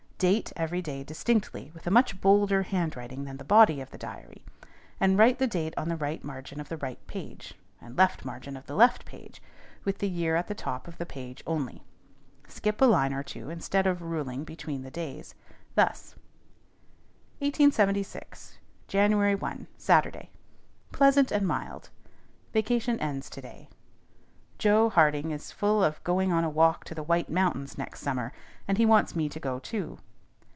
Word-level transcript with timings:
Date 0.21 0.53
every 0.55 0.83
day 0.83 1.03
distinctly, 1.03 1.71
with 1.73 1.87
a 1.87 1.89
much 1.89 2.21
bolder 2.21 2.61
handwriting 2.61 3.23
than 3.25 3.37
the 3.37 3.43
body 3.43 3.81
of 3.81 3.89
the 3.89 3.97
diary; 3.97 4.43
and 4.99 5.17
write 5.17 5.39
the 5.39 5.47
date 5.47 5.73
on 5.77 5.89
the 5.89 5.95
right 5.97 6.23
margin 6.23 6.59
of 6.59 6.69
the 6.69 6.77
right 6.77 6.99
page, 7.07 7.55
and 7.81 7.97
left 7.97 8.23
margin 8.23 8.55
of 8.55 8.67
the 8.67 8.75
left 8.75 9.03
page, 9.03 9.41
with 9.83 9.97
the 9.97 10.07
year 10.07 10.35
at 10.35 10.45
the 10.47 10.53
top 10.53 10.87
of 10.87 10.99
the 10.99 11.07
page 11.07 11.41
only. 11.47 11.81
Skip 12.47 12.81
a 12.81 12.85
line 12.85 13.15
or 13.15 13.23
two 13.23 13.49
instead 13.49 13.87
of 13.87 14.03
ruling 14.03 14.43
between 14.43 14.83
the 14.83 14.91
days. 14.91 15.33
Thus: 15.73 16.13
=1876.= 17.41 18.57
=JANUARY 18.87 19.33
1, 19.33 19.65
SATURDAY.= 19.75 20.29
Pleasant 20.91 21.31
and 21.31 21.47
mild. 21.47 21.89
Vacation 22.53 22.99
ends 22.99 23.27
to 23.31 23.41
day. 23.41 23.69
_Jo. 24.59 24.91
Harding 24.91 25.31
is 25.31 25.51
full 25.51 25.83
of 25.83 26.03
going 26.03 26.31
on 26.31 26.43
a 26.43 26.47
walk 26.49 26.83
to 26.83 26.93
the 26.93 27.01
White 27.01 27.31
Mountains 27.31 27.75
next 27.75 28.01
summer, 28.01 28.31
and 28.67 28.77
he 28.77 28.85
wants 28.85 29.15
me 29.15 29.27
to 29.27 29.39
go 29.39 29.57
too. 29.57 29.97